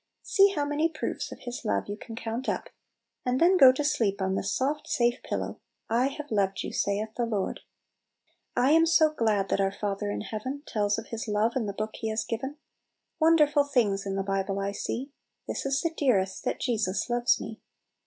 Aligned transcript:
See 0.23 0.53
how 0.55 0.65
many 0.65 0.89
proofs 0.89 1.31
of 1.31 1.41
His 1.41 1.63
love 1.63 1.87
you 1.87 1.95
can 1.95 2.15
count 2.15 2.49
up; 2.49 2.71
and 3.23 3.39
then 3.39 3.55
go 3.55 3.71
to 3.71 3.83
sleep 3.83 4.19
on 4.19 4.33
this 4.33 4.51
soft, 4.51 4.87
safe 4.89 5.21
pillow, 5.21 5.59
"I 5.91 6.07
have 6.07 6.31
loved 6.31 6.63
you, 6.63 6.71
Baith 6.71 7.13
the 7.15 7.27
Lord!" 7.27 7.59
"I 8.65 8.71
am 8.71 8.87
so 8.87 9.11
glad 9.11 9.49
that 9.49 9.61
our 9.61 9.71
Father 9.71 10.09
in 10.09 10.21
heaven 10.21 10.63
Tells 10.65 10.97
of 10.97 11.09
His 11.09 11.27
love 11.27 11.55
in 11.55 11.67
the 11.67 11.73
book 11.73 11.97
He 11.97 12.09
has 12.09 12.23
given, 12.25 12.57
Wonderful 13.19 13.63
things 13.63 14.07
in 14.07 14.15
the 14.15 14.23
Bible 14.23 14.57
I 14.59 14.71
see; 14.71 15.11
This 15.47 15.67
is 15.67 15.79
the 15.81 15.93
dearest, 15.95 16.43
that 16.45 16.59
Jesus 16.59 17.07
loves 17.07 17.39
me. 17.39 17.61